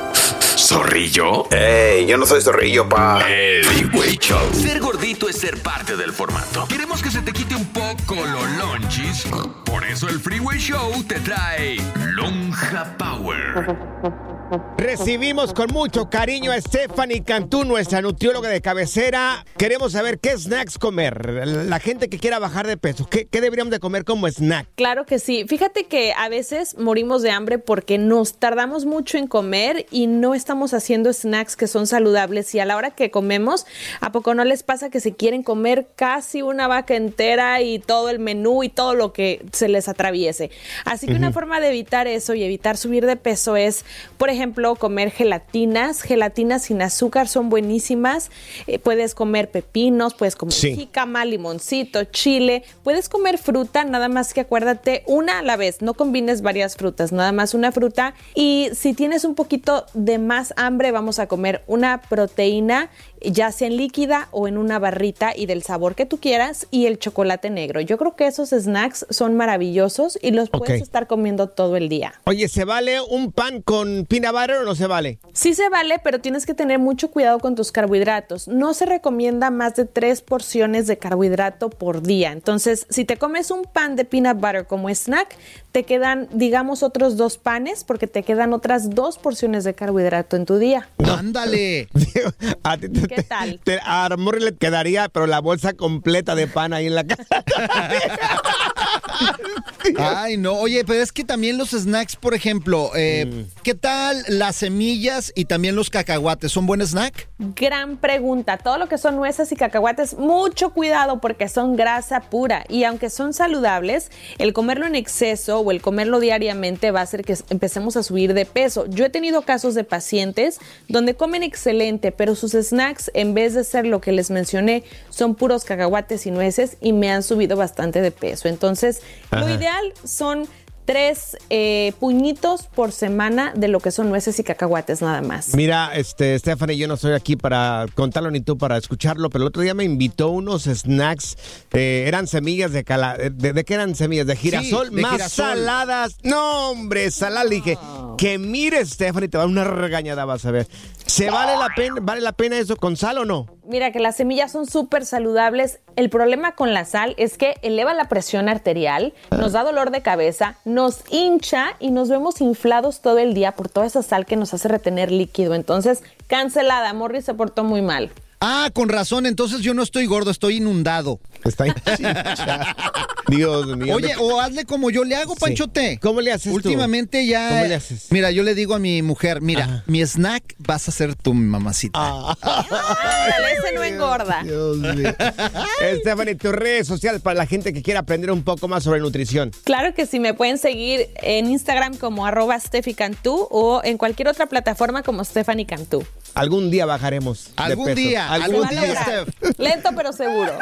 [0.71, 1.51] ¿Zorrillo?
[1.51, 2.05] ¡Ey!
[2.05, 3.19] Yo no soy zorrillo, pa.
[3.29, 4.53] El Freeway Show.
[4.53, 6.65] Ser gordito es ser parte del formato.
[6.69, 9.25] Queremos que se te quite un poco los lonchis.
[9.65, 11.75] Por eso el Freeway Show te trae
[12.15, 14.31] Lonja Power.
[14.77, 19.45] Recibimos con mucho cariño a Stephanie Cantú, nuestra nutrióloga de cabecera.
[19.57, 21.25] Queremos saber qué snacks comer.
[21.45, 24.67] La gente que quiera bajar de peso, ¿qué, qué deberíamos de comer como snack?
[24.75, 25.45] Claro que sí.
[25.47, 30.33] Fíjate que a veces morimos de hambre porque nos tardamos mucho en comer y no
[30.33, 32.53] estamos haciendo snacks que son saludables.
[32.55, 33.65] Y a la hora que comemos,
[33.99, 38.09] ¿a poco no les pasa que se quieren comer casi una vaca entera y todo
[38.09, 40.51] el menú y todo lo que se les atraviese?
[40.85, 43.83] Así que una forma de evitar eso y evitar subir de peso es,
[44.17, 46.01] por ejemplo, comer gelatinas.
[46.01, 48.29] Gelatinas sin azúcar son buenísimas.
[48.67, 50.75] Eh, puedes comer pepinos, puedes comer Sí.
[50.75, 52.63] jícama, limoncito, chile.
[52.83, 55.81] Puedes comer fruta, nada más que acuérdate una a la vez.
[55.81, 58.13] No combines varias frutas, nada más una fruta.
[58.35, 62.89] Y si tienes un poquito de más hambre, vamos a comer una proteína,
[63.23, 66.85] ya sea en líquida o en una barrita y del sabor que tú quieras y
[66.85, 67.81] el chocolate negro.
[67.81, 72.13] Yo creo que esos snacks son maravillosos y los puedes estar comiendo todo el día.
[72.25, 75.19] Oye, ¿se vale un pan con peanut butter o no se vale?
[75.33, 78.47] Sí se vale, pero tienes que tener mucho cuidado con tus carbohidratos.
[78.47, 82.31] No se recomienda más de tres porciones de carbohidrato por día.
[82.31, 85.35] Entonces, si te comes un pan de peanut butter como snack,
[85.71, 90.45] te quedan, digamos, otros dos panes porque te quedan otras dos porciones de carbohidrato en
[90.45, 90.89] tu día.
[91.07, 91.87] Ándale.
[92.63, 93.59] A ti te- ¿Qué tal?
[93.63, 97.43] te- a Armor le quedaría, pero la bolsa completa de pan ahí en la casa.
[99.97, 100.53] Ay, no.
[100.53, 103.61] Oye, pero es que también los snacks, por ejemplo, eh, Mm.
[103.63, 106.51] ¿qué tal las semillas y también los cacahuates?
[106.51, 107.27] ¿Son buen snack?
[107.39, 108.57] Gran pregunta.
[108.57, 113.09] Todo lo que son nueces y cacahuates, mucho cuidado porque son grasa pura y aunque
[113.09, 117.97] son saludables, el comerlo en exceso o el comerlo diariamente va a hacer que empecemos
[117.97, 118.85] a subir de peso.
[118.87, 123.63] Yo he tenido casos de pacientes donde comen excelente, pero sus snacks, en vez de
[123.63, 128.01] ser lo que les mencioné, son puros cacahuates y nueces y me han subido bastante
[128.01, 128.47] de peso.
[128.47, 129.47] Entonces, lo Ajá.
[129.71, 130.47] Ideal son
[130.85, 135.55] tres eh, puñitos por semana de lo que son nueces y cacahuates nada más.
[135.55, 139.47] Mira, este, Stephanie, yo no estoy aquí para contarlo ni tú para escucharlo, pero el
[139.49, 141.37] otro día me invitó unos snacks,
[141.73, 144.25] eh, eran semillas de cala, de, de qué eran semillas?
[144.25, 145.45] De girasol, de más girasol.
[145.45, 146.17] saladas.
[146.23, 147.49] No, hombre, saladas.
[147.49, 147.77] Le dije,
[148.17, 150.67] que mire, Stephanie, te va a dar una regañada, vas a ver.
[151.05, 153.45] ¿Se vale la pena, vale la pena eso con sal o no?
[153.65, 155.79] Mira que las semillas son súper saludables.
[155.95, 160.01] El problema con la sal es que eleva la presión arterial, nos da dolor de
[160.01, 164.37] cabeza, nos hincha y nos vemos inflados todo el día por toda esa sal que
[164.37, 165.53] nos hace retener líquido.
[165.53, 166.93] Entonces, cancelada.
[166.93, 168.11] Morris se portó muy mal.
[168.43, 171.19] Ah, con razón, entonces yo no estoy gordo, estoy inundado.
[171.43, 171.65] Está
[173.27, 173.95] Dios mío.
[173.95, 175.39] Oye, o hazle como yo le hago, Sí.
[175.39, 175.99] Panchote.
[176.01, 176.55] ¿Cómo le haces tú?
[176.55, 177.49] Últimamente ya.
[177.49, 178.07] ¿Cómo le haces?
[178.09, 181.97] Mira, yo le digo a mi mujer, mira, mi snack vas a ser tu mamacita.
[182.01, 182.35] Ah.
[182.41, 184.41] Ándale, ese no engorda.
[184.43, 185.13] Dios mío.
[186.01, 189.51] Stephanie, tus redes sociales para la gente que quiera aprender un poco más sobre nutrición.
[189.63, 194.27] Claro que sí, me pueden seguir en Instagram como arroba Steffi Cantú o en cualquier
[194.27, 196.03] otra plataforma como Stephanie Cantú.
[196.33, 197.45] Algún día bajaremos.
[197.47, 197.95] de Algún peso.
[197.97, 198.81] día, algún día.
[198.87, 199.25] lograr.
[199.57, 200.57] Lento pero seguro.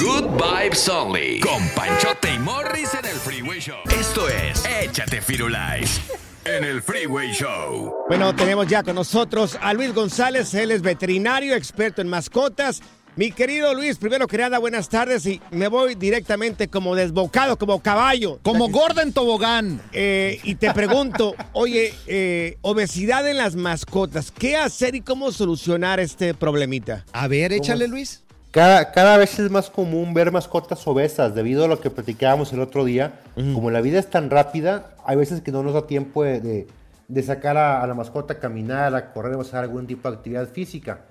[0.00, 1.40] Good Vibes Only.
[1.40, 3.78] Con Panchote y Morris en el Freeway Show.
[3.98, 6.00] Esto es Échate Firulais.
[6.44, 7.94] En el Freeway Show.
[8.08, 12.80] Bueno, tenemos ya con nosotros a Luis González, él es veterinario, experto en mascotas.
[13.18, 17.82] Mi querido Luis, primero que nada, buenas tardes y me voy directamente como desbocado, como
[17.82, 18.38] caballo.
[18.44, 19.80] Como gorda en tobogán.
[19.92, 25.98] Eh, y te pregunto, oye, eh, obesidad en las mascotas, ¿qué hacer y cómo solucionar
[25.98, 27.04] este problemita?
[27.12, 28.22] A ver, échale, Luis.
[28.52, 32.60] Cada, cada vez es más común ver mascotas obesas debido a lo que platicábamos el
[32.60, 33.18] otro día.
[33.34, 36.66] Como la vida es tan rápida, hay veces que no nos da tiempo de, de-
[37.08, 40.16] de sacar a, a la mascota a caminar, a correr o hacer algún tipo de
[40.18, 41.06] actividad física.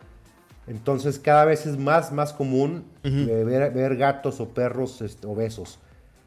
[0.68, 5.80] Entonces cada vez es más, más común eh, ver, ver gatos o perros este, obesos.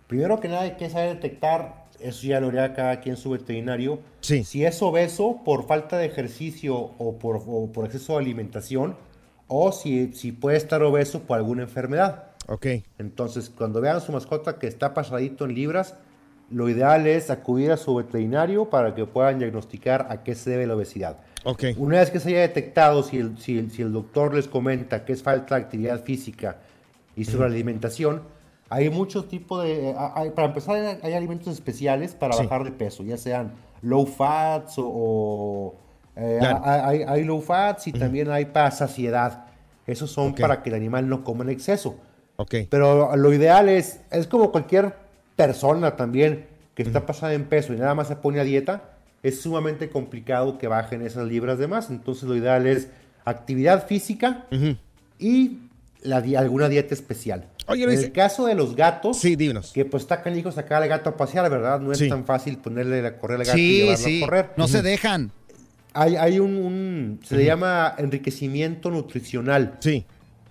[0.06, 4.00] Primero que nada hay que saber detectar, eso ya lo haría cada quien su veterinario,
[4.20, 8.96] si es obeso por falta de ejercicio o por, o por exceso de alimentación,
[9.46, 12.24] o si, si puede estar obeso por alguna enfermedad.
[12.48, 12.66] Ok.
[12.98, 15.94] Entonces, cuando vean a su mascota que está pasadito en libras,
[16.50, 20.66] lo ideal es acudir a su veterinario para que puedan diagnosticar a qué se debe
[20.66, 21.18] la obesidad.
[21.44, 21.64] Ok.
[21.78, 25.04] Una vez que se haya detectado, si el, si el- si el doctor les comenta
[25.04, 26.56] que es falta de actividad física
[27.16, 28.22] y sobre la alimentación,
[28.72, 29.94] Hay muchos tipos de...
[30.14, 32.44] hay- para empezar, hay, alimentos especiales para Sí.
[32.44, 33.50] bajar de peso, ya sean
[33.82, 34.84] low fats o...
[34.86, 35.74] o,
[36.14, 36.60] eh, Claro.
[36.64, 39.46] hay, hay low fats y también hay para saciedad.
[39.88, 40.40] Esos son Ok.
[40.40, 41.96] para que el animal no coma en exceso.
[42.36, 42.54] Ok.
[42.70, 44.94] Pero lo ideal es, es como cualquier
[45.34, 48.82] persona también que está pasada en peso y nada más se pone a dieta,
[49.22, 51.90] es sumamente complicado que bajen esas libras de más.
[51.90, 52.88] Entonces lo ideal es
[53.24, 54.46] actividad física
[55.18, 55.58] y
[56.02, 57.46] la di- alguna dieta especial.
[57.66, 59.72] Oye, en el caso de los gatos, Sí, díganos.
[59.72, 61.78] que pues está canijo sacar al gato a pasear, ¿verdad?
[61.80, 62.08] No es Sí.
[62.08, 64.22] tan fácil ponerle a correr al gato y Sí, llevarlo sí.
[64.22, 64.50] a correr.
[64.56, 65.30] No se dejan.
[65.92, 69.76] Hay, hay un, un- se le llama enriquecimiento nutricional.
[69.80, 70.04] Sí.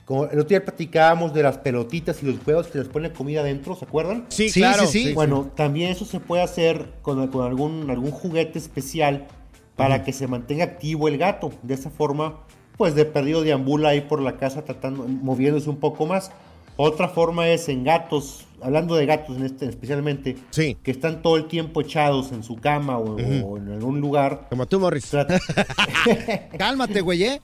[0.10, 3.42] Como el otro día platicábamos de las pelotitas y los huevos que les ponen comida
[3.42, 4.26] adentro, ¿se acuerdan?
[4.30, 4.88] Sí, Sí, claro.
[4.88, 5.14] sí, sí.
[5.14, 9.28] Bueno, también eso se puede hacer con, con algún, algún juguete especial
[9.76, 11.52] para que se mantenga activo el gato.
[11.62, 12.40] De esa forma,
[12.76, 16.32] pues de perdido deambula ahí por la casa tratando, moviéndose un poco más.
[16.76, 20.76] Otra forma es en gatos, hablando de gatos en este especialmente, Sí.
[20.82, 24.48] que están todo el tiempo echados en su cama o, o en algún lugar.
[24.50, 25.14] Como tú, Morris.
[25.14, 25.40] Trat-
[26.58, 27.42] Cálmate, güey, ¿eh?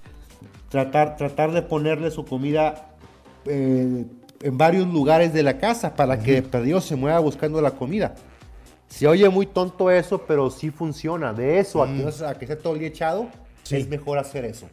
[0.70, 2.90] Tratar, tratar de ponerle su comida
[3.46, 4.06] eh,
[4.42, 8.16] en varios lugares de la casa para que de perdido se mueva buscando la comida.
[8.88, 11.34] Se oye muy tonto eso, pero sí funciona.
[11.34, 13.28] De eso a que, no sea- a que esté todo el día echado,
[13.64, 13.78] Sí.
[13.78, 14.68] es mejor hacer eso.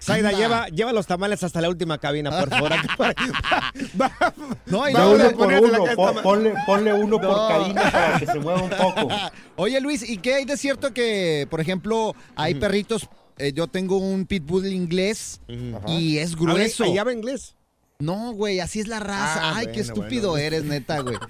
[0.00, 0.38] Zaida, Anda.
[0.40, 2.72] lleva, lleva los tamales hasta la última cabina, por favor.
[4.66, 7.26] No, y No, uno por uno, ponle, ponle uno No.
[7.28, 9.08] por cabina para que se mueva un poco.
[9.56, 13.08] Oye, Luis, ¿y qué hay de cierto que, por ejemplo, hay perritos?
[13.38, 15.40] Eh, yo tengo un pitbull inglés
[15.88, 16.84] y es grueso.
[16.86, 17.54] ¿Y habla inglés?
[17.98, 19.40] No, güey, así es la raza.
[19.40, 20.44] Ah, Ay, qué estúpido bueno.
[20.46, 21.16] eres, neta, güey.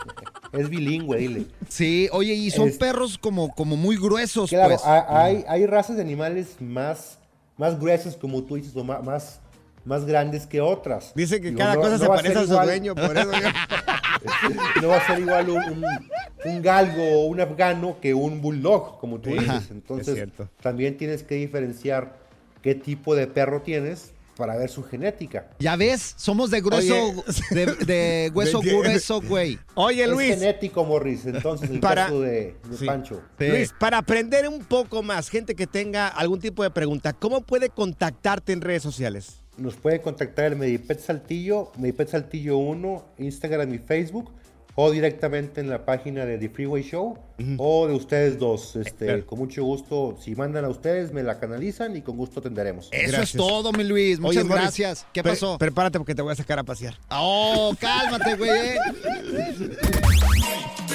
[0.53, 1.47] Es bilingüe, dile.
[1.69, 4.83] Sí, oye, y son Es- perros como, como muy gruesos, Claro, pues.
[4.85, 7.19] ha- hay, hay razas de animales más,
[7.57, 9.41] más gruesas, como tú dices, o más,
[9.85, 11.11] más grandes que otras.
[11.17, 13.19] Dice que Digo, cada no- cosa no se va parece a su igual- dueño, por
[13.19, 13.31] eso.
[14.83, 15.85] no va a ser igual un, un-
[16.45, 19.63] un galgo o un afgano que un bulldog, como tú Sí, dices.
[19.65, 20.29] es Entonces,
[20.63, 22.19] también tienes que diferenciar
[22.63, 25.47] qué tipo de perro tienes para ver su genética.
[25.61, 27.23] Ya ves, somos de grueso, Oye.
[27.53, 29.59] de, de hueso grueso, güey.
[29.75, 30.35] Oye, Es Luis.
[30.35, 31.25] genético, Morris.
[31.25, 32.85] Entonces, el Para- caso de, de Sí.
[32.85, 33.21] Pancho.
[33.39, 33.47] Sí.
[33.47, 37.69] Luis, para aprender un poco más, gente que tenga algún tipo de pregunta, ¿cómo puede
[37.69, 39.41] contactarte en redes sociales?
[39.57, 44.33] Nos puede contactar el Medipet Saltillo, Medipet Saltillo 1, Instagram y Facebook,
[44.77, 47.17] o directamente en la página de The Freeway Show,
[47.59, 48.77] o de ustedes dos.
[48.77, 49.27] Este, Claro.
[49.27, 52.89] Con mucho gusto, si mandan a ustedes, me la canalizan y con gusto atenderemos.
[52.93, 53.31] Eso Gracias.
[53.31, 54.19] es todo, mi Luis.
[54.21, 55.07] Muchas Oye, Morris, gracias.
[55.13, 55.59] ¿Qué pre- pasó?
[55.59, 56.95] Prepárate porque te voy a sacar a pasear.
[57.11, 58.51] Oh, cálmate, güey.